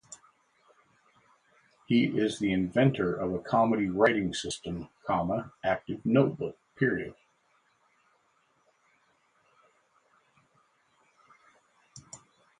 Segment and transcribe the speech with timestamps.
[1.85, 4.89] He is the inventor of a comedy writing system,
[5.63, 6.57] Active Notebook.